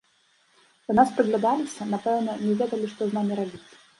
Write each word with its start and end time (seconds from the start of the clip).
Да 0.85 0.95
нас 0.99 1.11
прыглядаліся, 1.17 1.87
напэўна, 1.93 2.31
не 2.47 2.53
ведалі, 2.61 2.89
што 2.95 3.01
з 3.11 3.19
намі 3.21 3.39
рабіць. 3.41 3.63